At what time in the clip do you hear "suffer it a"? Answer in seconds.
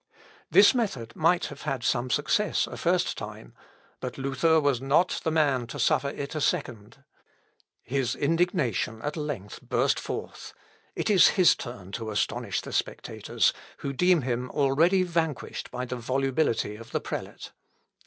5.77-6.41